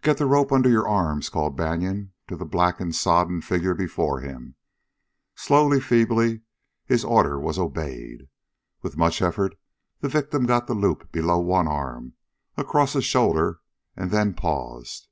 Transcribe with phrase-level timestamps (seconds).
[0.00, 4.54] "Get the rope under your arms!" called Banion to the blackened, sodden figure before him.
[5.34, 6.42] Slowly, feebly,
[6.84, 8.28] his order was obeyed.
[8.82, 9.58] With much effort
[9.98, 12.12] the victim got the loop below one arm,
[12.56, 13.58] across a shoulder,
[13.96, 15.08] and then paused.